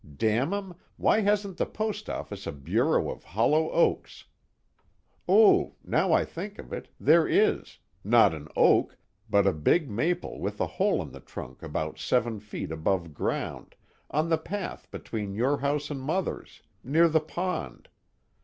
[0.17, 4.23] Damn 'em, why hasn't the Postoffice a Bureau of Hollow Oaks?
[5.29, 8.97] Ooh now I think of it, there is not an oak,
[9.29, 13.75] but a big maple with a hole in the trunk about seven feet above ground,
[14.09, 17.87] on the path between your house and Mother's, near the pond.